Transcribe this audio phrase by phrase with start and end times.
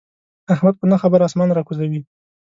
[0.53, 2.01] احمد په نه خبره اسمان را کوزوي.